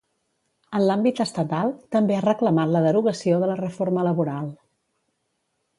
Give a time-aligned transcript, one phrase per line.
[0.77, 4.53] En l'àmbit estatal, també ha reclamat la derogació de la reforma laboral.